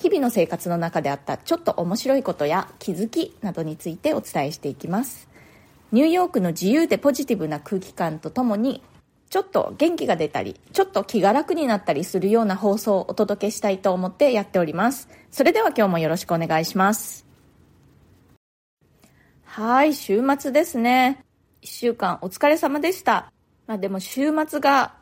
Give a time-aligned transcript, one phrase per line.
[0.00, 5.28] 日々の生活の中であったちょっと面白いことや気づきなどについてお伝えしていきます。
[5.92, 8.82] ニューヨークの自由でポジティブな空気感とともに
[9.28, 15.08] ちょっと元気が出たりちょっと気が楽になったりするような放送をお届けしたいと思ってやっております。
[15.30, 17.26] それでは今日もよろしくお願いします。
[19.44, 21.22] はい週末ですね。
[21.60, 23.30] 1週間お疲れ様でした。
[23.66, 24.94] まあでも週末が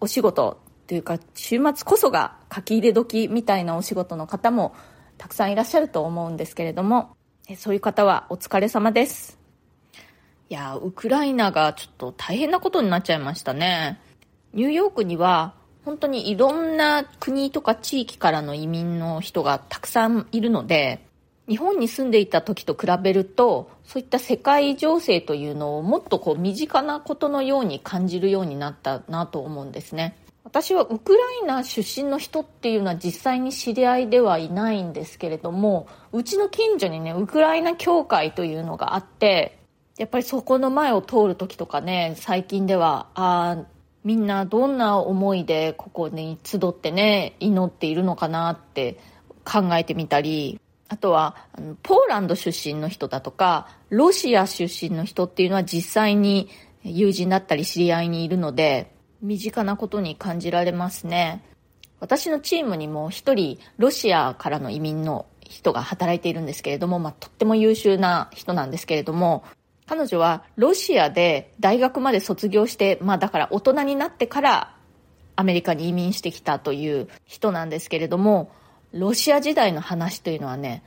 [0.00, 4.74] お仕事というか週末こそが書き入れ時みたいなお仕事の方も
[5.18, 7.16] たくさんいらっしゃると思うんですけれども
[7.56, 9.38] そういう方はお疲れ様です。
[10.48, 14.00] いやウクライナがちょっと大変なことになっちゃいましたね。
[14.52, 21.04] ニューヨークには本当にいろんな国とか地域からの移民の人がたくさんいるので
[21.48, 30.16] 日本に住んでいた時と比べるとそういった世界情勢というのをもっとこう身近なことのように感じるようになったなと思うんですね。
[30.46, 39.58] 私はウクライナ出身の人っていうのは実際に知り合いではいないんですけれどもうちの近所にねウクライナ教会というのがあって
[39.98, 43.64] やっぱりそこの前を通る時とかね最近ではあ
[44.04, 49.00] みんなどんな思いでここに集ってね祈っているのかなって
[49.44, 51.34] 考えてみたりあとは
[51.82, 56.48] ポーランド出身の人だとかロシア出身の人っていうのは実際に
[56.84, 61.42] 友人だったり知り合いにいるので身近なことに感じられますね。
[62.00, 69.44] 私のチームにも一人ロシアからの移民の人が働いているんですけれども、まあ、とっても優秀な人なんですけれども、
[69.86, 74.74] 彼女はロシアで大学まで卒業して、まあだから大人になってから
[75.36, 78.50] アメリカに移民してきたという人なんですけれども、
[78.92, 80.82] ロシア時代の話というのはね、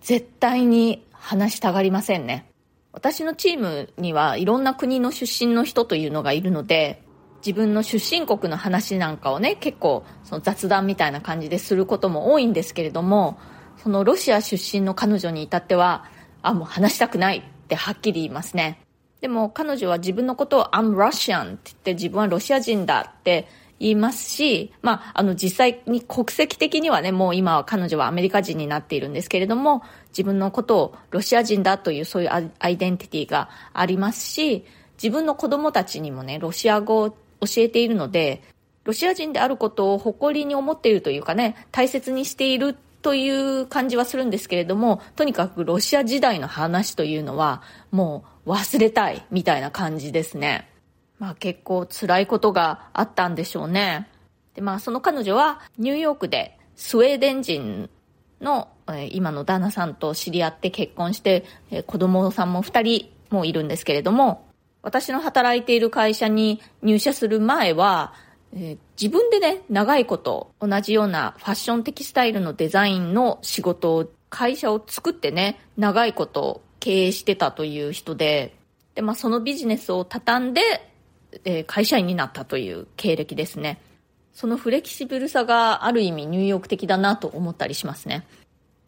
[0.00, 2.46] 絶対に話したがりませんね。
[2.92, 7.02] 私のチームにはいろんな国の出身の人というのがいるので、
[7.44, 13.38] 自分の出身国の話なんかをね、結構その雑談みたいな感じですることも多いんですけれども、
[13.82, 16.04] そのロシア出身の彼女に至っては、
[16.40, 18.78] あ、もう話したくないってはっきり言いますね。
[19.20, 23.46] でも彼女は自分のことを I'm Russian って言って自分はロシア人だって
[23.78, 34.64] 言いますし、まあ、あの実際に国籍的にはね、もう今は彼女はアメリカ人になっているんですけれども、自分のことをロシア人だというそういうアイデンティティがありますし、
[35.02, 38.42] 自分の子供たちにもね、ロシア語教えているので、
[38.84, 50.68] ロシア人であることを誇りに思っているというかね、大切にしているという感じはするんですけれども、とにかくロシア時代の話というのは、もう忘れたいみたいな感じですね。
[51.18, 54.08] まあ結構辛いことがあったんでしょうね。
[54.54, 57.90] で、まあその彼女はニューヨークでスウェーデン人
[58.40, 64.46] の、え今の旦那さんと知り合って結婚して、え子供さんも2人もいるんですけれども、
[64.82, 68.12] 私の働いている会社に入社する前は、
[68.54, 78.56] えー、自分でね、長いこと同じようなファッションテキスタイルのデザインの仕事を、会社を作ってね、長いこと経営してたという人で、
[78.94, 80.60] で、まあそのビジネスを畳んで、
[81.44, 83.80] えー、会社員になったという経歴ですね。
[84.32, 88.26] そのフレキシブルさがある意味ニューヨーク的だなと思ったりしますね。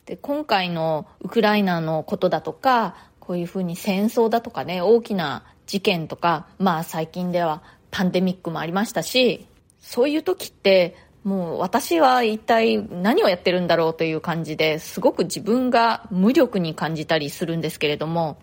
[0.07, 9.47] で、今回のウクライナのことだとか、こういうふうに戦争だとかね、大きな事件とか、まあ最近ではパンデミックもありましたし、
[9.81, 18.39] そういう時って、もう私は一体何をやってるんだろうという感じですごく自分が無力に感じたりするんですけれども、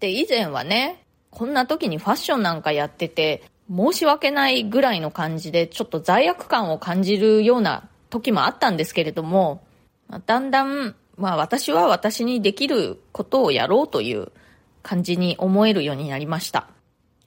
[0.00, 9.62] で、以前はね、こんな時にファッションなんかやってて、申し訳ないぐらいの感じで、ちょっと罪悪感を感じるような時もあったんですけれども、
[10.26, 14.30] だんだん、まあ私は私にできることをやろうという
[14.86, 16.68] 感じに思えるようになりました。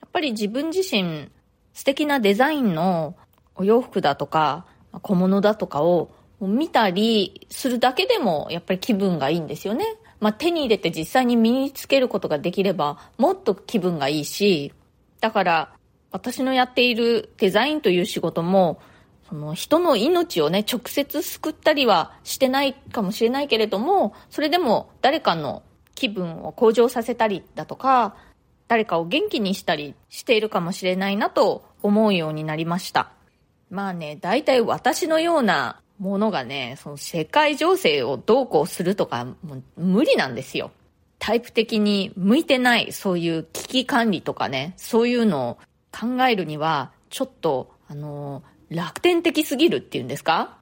[0.01, 1.29] やっぱり自分自身
[1.73, 3.17] 素敵なデザインの
[3.55, 4.65] お洋服だとか
[5.01, 6.09] 小物だとかを
[6.39, 9.85] 見たりするだけでもやっぱり気分がいいんですよね。
[10.21, 14.71] まあ、手に入れて実際に身につけることができればもっと気分がいいし、
[15.19, 15.73] だから
[16.11, 18.81] 私のやっているデザインという仕事も
[19.27, 25.61] その人の命をね、直接救ったりはしてないかもしれないけれども、それでも誰かの
[25.99, 28.15] 気分を向上させたりだとか、
[28.67, 33.11] 誰かを元気にしたりしているかもしれないなと思うようになりました。
[33.69, 40.71] まあね、大体私のようなものがね、その世界情勢をどうこうするとか、もう無理なんですよ。
[41.19, 45.57] タイプ的に向いてない、そういう危機管理とかね、そういうのを
[45.91, 50.57] 考えるには、ちょっと、あの、楽天的すぎるっていうんですか？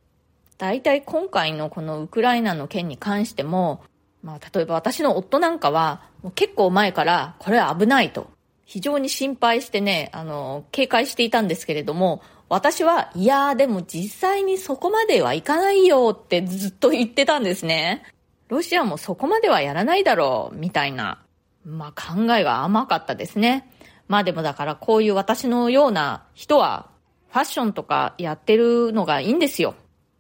[0.57, 3.83] 大体今回のこのウクライナの件に関しても、
[4.23, 6.01] まあ、例えば私の夫なんかは、
[6.35, 8.29] 結構前から、これは危ないと。
[8.65, 18.03] 非常に心配してね、あの、警戒していたんですけれども、私は、いやーでも実際にそこまではいかないよってずっと言ってたんですね。
[18.49, 21.23] ロシアもそこまではやらないだろう、みたいな、
[21.65, 23.69] まあ考えが甘かったですね。
[24.07, 26.89] まあでもだからこういう私のような人は、
[27.29, 29.75] ファッションとかやってるのがいいんですよ。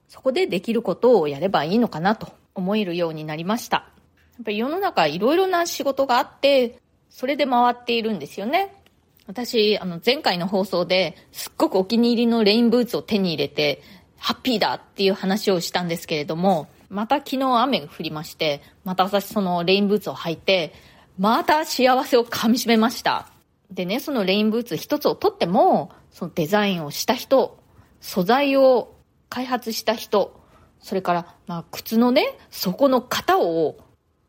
[0.09, 3.77] そこでできることをやればいいのかなと思えるようになりました。
[3.77, 3.83] や
[4.41, 8.73] っぱり世の中いろいろな仕事があって、それで回っているんですよね。
[9.27, 13.81] 私、あの、前回の放送ですっごくお気に入りのレインブーツを手に入れて、
[14.17, 20.73] ハッピーだっていう話をしたんですけれども、また昨日雨が降りまして、また私そのレインブーツを履いて、
[21.17, 23.27] また幸せを噛み締めました。
[23.71, 27.59] でね、そのレインブーツ一つをとっても、そのデザインをした人、
[27.99, 28.95] 素材を
[29.29, 30.39] 開発した人、
[30.81, 33.77] それから、まあ、靴のね、底の型を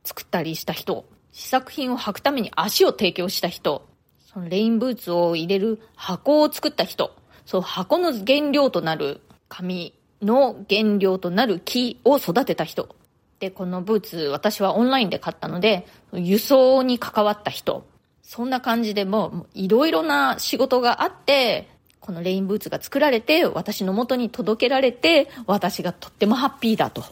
[0.04, 3.86] 作ったりした人、試作品を履くために足を提供した人、
[4.26, 7.14] そのレインブーツを入れる箱を作った人、
[7.46, 12.94] そう箱の原料となる紙の原料となる木を育てた人。
[13.40, 17.86] で、このブーツ私はオンラインで買ったので、輸送に関わった人。
[18.22, 21.68] そんな感じでもういろいろな仕事があって、
[22.08, 27.04] このレインブーツが作られて、私の元に届けられて、私がとってもハッピーだと。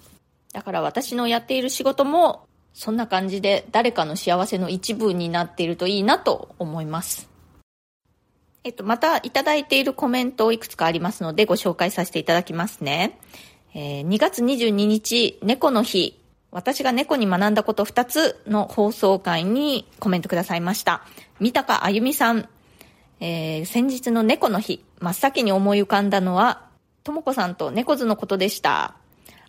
[0.54, 7.28] だから私のやっている仕事も、そんな感じで誰かの幸せの一部になっているといいなと思います。
[8.64, 13.18] えっと、またいただいているコメントをいくつかありますのでご紹介させていただきますね。
[13.74, 16.18] えー、2月22日、猫の日。
[16.52, 21.04] 私が猫に学んだこと2つの放送会にコメントくださいました。
[21.38, 22.48] 三鷹あゆみさん、
[23.20, 26.66] えー、先日の猫の日、真っ先に思い浮かんだのは、
[27.02, 28.96] ともこさんと猫図のことでした。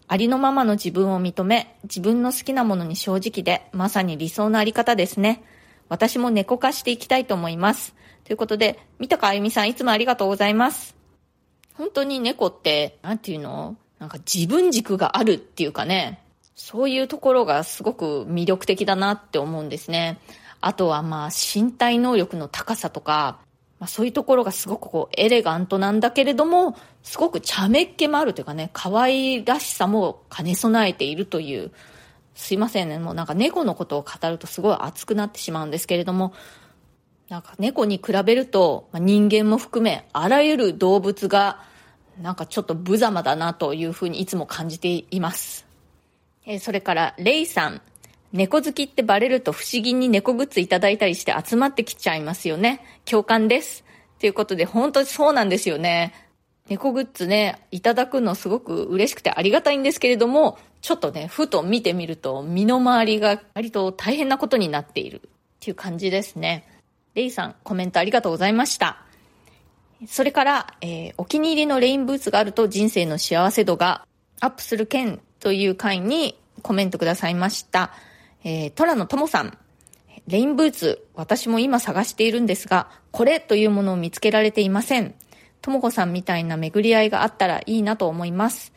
[0.07, 5.43] ありのままの自分を認め、自分の好きなものに正直で、まさに理想のあり方ですね。
[5.89, 7.93] 私も猫化していきたいと思います。
[8.23, 10.95] ということで、三鷹あゆみさんいつもありがとうございます。
[11.73, 13.75] 本当に猫って、なんていうの？
[13.99, 16.21] なんか自分軸があるっていうかね、
[16.55, 20.19] そういうところがすごく魅力的だなって思うんですね。
[20.61, 23.39] あとはまあ身体能力の高さとか、
[23.79, 31.71] まあ、そういうところがすごくこうエレガントなんだけれども、すごく茶目っ気もあるというかね、可愛らしさも兼ね備えているという、
[32.33, 36.33] すいませんね、もうなんか猫のことを語るとすごい熱くなってしまうんですけれども、
[37.29, 41.61] なんか猫に比べると、まあ、人間も含め、あらゆる動物が、
[42.21, 45.67] なんかちょっと無様だなというふうにいつも感じています。
[46.45, 47.81] えー、それから、レイさん。
[48.33, 52.81] 猫好きってバレると不思議に猫グッズいただいたりして集まってきちゃいますよね。
[53.05, 53.85] 共感です。
[54.19, 56.13] ということで、本当にそうなんですよね。
[56.69, 65.29] 猫グッズね、いただくのすごく嬉しくてありがたいんですけれども、ちょっとね、ふと見てみると、身の回りが割と大変なことになっているっ
[65.61, 66.67] ていう感じですね。
[67.15, 69.03] レイさん、コメントありがとうございました。
[70.05, 74.05] それから、えー、お気に入りのレインブーツがあると人生の幸せ度が
[74.39, 77.91] アップする件という回にコメントくださいました。
[78.43, 79.57] えー、トラのともさん。
[80.27, 85.15] レインブーツ、私も今探しているんですが、これというものを見つけられていません。
[85.61, 88.73] ともこさんみたいな巡り合いがあったらいいなと思います。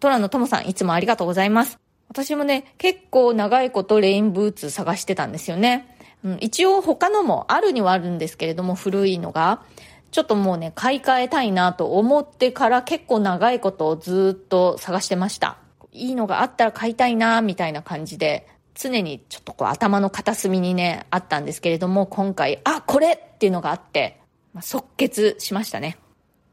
[0.00, 1.78] トラのともさん、いつもありがとうございます。
[2.08, 5.96] 私もね、結構長いことレインブーツ探してたんですよね。
[6.40, 9.62] 一応他のもあるにはあるんですけれども、古いのが。
[10.10, 15.58] ちょっともうね、買い替えたいなと思ってから結構長いことをずっと探してました。
[15.92, 24.20] いいのがあったら買いたいな、みたいな感じで、常にちょっとこう頭の片隅にね、あったんですけれども、今回、あ、これっていうのがあって、
[24.52, 25.98] まあ、即決しましたね。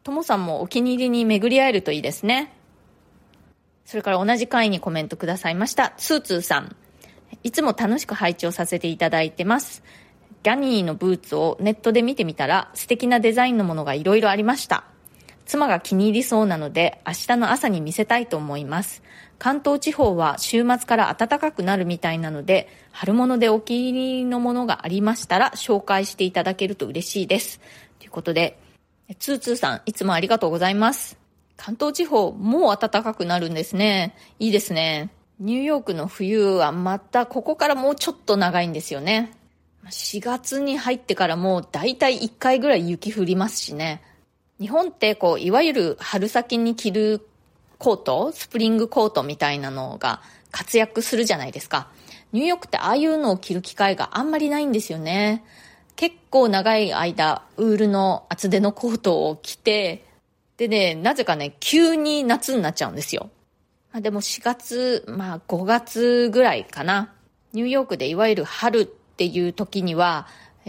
[0.03, 2.53] ともさんもお気に入りに巡り合えるといいですね。
[3.85, 6.75] それから同じ回にコメントくださいました、ツーツーさん。
[7.43, 9.83] いつも楽しく拝聴させていただいてます。
[10.43, 14.85] ギャニーのブーツをネットで見てみたら素敵なデザインのものが色々ありました。
[15.51, 19.03] 妻が気に入りそうなので明日の朝に見せたいと思います。
[19.38, 27.60] 関東地方は週末から暖かくなるみたいなので、春物でお気に入りのものがありましたら紹介していただけると嬉しいです。
[28.00, 28.60] ということで、
[29.20, 31.17] ツーツーさん、いつもありがとうございます。
[31.58, 34.15] 関東地方、もう暖かくなるんですね。
[34.39, 35.10] いいですね。
[35.41, 39.34] ニューヨークの冬はまたここからもうちょっと長いんですよね。
[39.89, 44.01] 4月に入ってからもう大体1回ぐらい雪降りますしね。
[44.61, 47.27] 日本ってこう、いわゆる春先に着る
[47.79, 51.87] コート、スプリングコートみたいなのが活躍するじゃないですか。
[52.31, 55.43] ニューヨークってああいうのを着る機会があんまりないんですよね。
[55.95, 60.05] 結構長い間、ウールの厚手のコートを着て、
[60.57, 63.31] でね、なぜかね、急に夏になっちゃうんですよ。
[63.91, 67.11] まあ、でも4月、まあ5月ぐらいかな。
[67.53, 70.27] ニューヨークでいわゆる春っていう時には、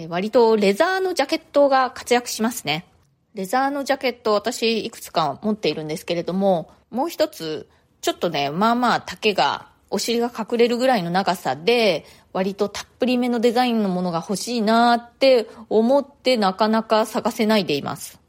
[0.08, 2.86] 割とレザーのジャケットが活躍しますね。
[3.34, 7.68] レザーのジャケット私いくつか持っているんですけれども、もう一つ、
[8.02, 18.20] ちょっとね、まあまあ丈が、お尻が隠れるぐらいの長さで、割とたっぷりめのデザインのものが欲しいなって思ってなかなか探せないでいます。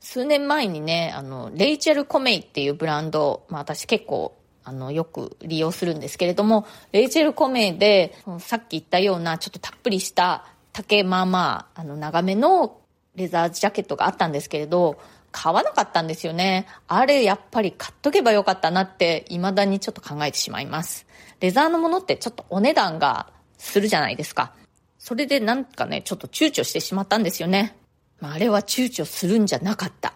[0.00, 12.83] 数年前にね、あの、レイチェル・コメイっていうブランド、まあ私結構、あの、よく利用するんですけれども、レイチェル・コメイで、さっき言ったようなちょっとたっぷりした丈まあまあ、あの、長めの
[13.14, 14.98] レザージャケットがあったんですけれど、
[15.32, 16.66] 買わなかったんですよね。
[16.86, 21.06] あれ、やっぱり買っとけばよかったなって、未だにちょっと考えてしまいます。
[21.40, 24.52] レザーのものってちょっとお値段がするじゃないですか。
[24.98, 27.76] それでなんかね、ちょっと躊躇してしまったんですよね。
[28.20, 30.14] まあ、あれは躊躇するんじゃなかった。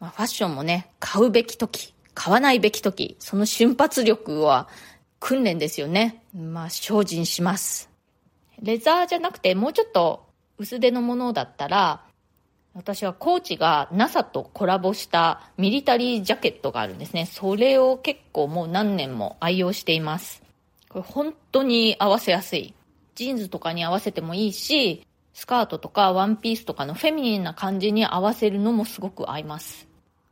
[0.00, 4.68] まあ、ファッションもね、買うべき時、買わないべき時、その瞬発力は
[5.20, 6.22] 訓練ですよね。
[6.34, 7.90] まあ、精進します。
[8.60, 12.07] レザーじゃなくて、もうちょっと薄手のものだったら、
[12.78, 17.26] 私はコーチが NASA とコラボしたミリタリージャケットがあるんですね。
[17.26, 20.44] それを結構もう何年も愛用しています。
[20.88, 22.74] これ本当に合わせやすい。
[23.16, 29.88] ジーンズとかに合わせてもいいし、スカートとかワンピースとかのフェミニンな感じに合わせるのもすごく合います。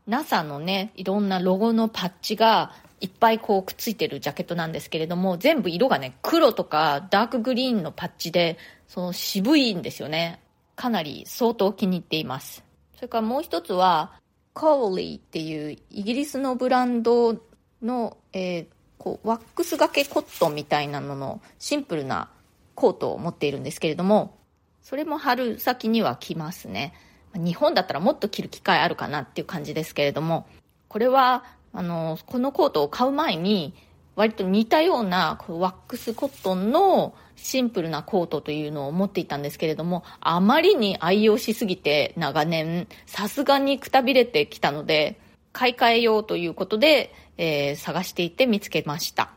[0.07, 10.39] NASA のね、いろんなロゴのパッチがいっぱいこうくっついてるジャケットなんですけれども、全部色がね、黒とかダークグリーンのパッチで、その渋いんですよね。
[10.77, 12.63] かなり相当気に入っています。
[12.95, 14.13] それからもう一つは、
[14.53, 17.37] コーリーっていうイギリスのブランド
[17.83, 18.67] の、えー、
[18.97, 22.31] こうワックス掛けコットンみたいなののシンプルな
[22.75, 24.39] コートを持っているんですけれども、
[24.83, 26.95] それも春先には着ますね。
[27.35, 30.47] 日本だったらもっと着る機会あるかなっていう感じですけれども、
[30.89, 33.75] これは、あの、このコートを買う前に、
[34.17, 45.21] 割と似たようなこうワックスコットンのシンプルなコートというのを持っていたんですけれども、あまりに愛用しすぎて長年、さすがにくたびれてきたので、
[45.53, 49.31] 買い替えようということで、えー、探していて見つけました。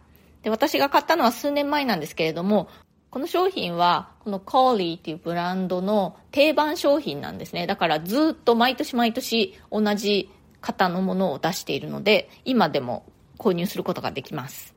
[0.43, 2.69] で、私が買ったのは数年前なんですけれども、
[3.09, 7.67] この商品は、このコーリーっていうブランドの定番商品なんですね。
[7.67, 10.29] だからずっと毎年毎年同じ
[10.61, 13.03] 型のものを出しているので、今でも
[13.39, 14.75] 購入することができます。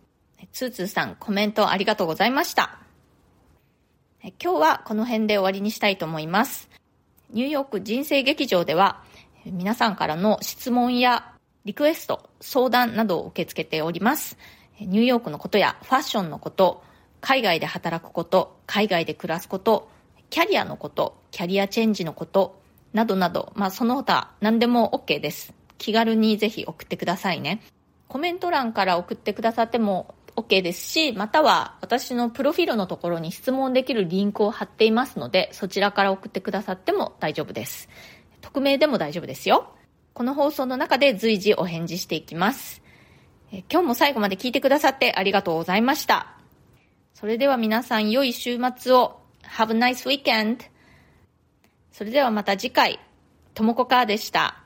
[0.52, 2.78] ツーツーさん、コメントありがとうございました。
[4.23, 6.71] 今日はこの辺で終わりにしたいと思います。
[7.31, 9.02] ニューヨーク人生劇場では
[9.45, 11.33] 皆さんからの質問や
[11.64, 14.38] リクエスト、相談などを受け付けております。
[14.78, 16.85] ニューヨークのことやファッションのこと、
[17.21, 19.88] 海外で働くこと、海外で暮らすこと、
[20.31, 22.61] キャリアのこと、キャリアチェンジのこと、
[22.92, 25.54] などなど、まあその他何でも OK です。
[25.78, 27.61] 気軽にぜひ送ってくださいね。
[28.12, 37.88] コメント欄から送ってくださっても OK ですし、または私のプロフィールのところに質問できるリンクを貼っていますので、そちらから送ってくださっても大丈夫です。
[38.42, 39.73] 匿名でも大丈夫ですよ。
[40.12, 42.83] この放送の中で随時お返事していきます。
[43.50, 46.37] え今日も最後まで聞いてくださってありがとうございました。
[47.14, 49.23] それでは皆さん良い週末を。
[49.57, 50.59] Have a nice weekend!
[51.90, 53.00] それではまた次回、
[53.54, 54.62] ともこかーでした。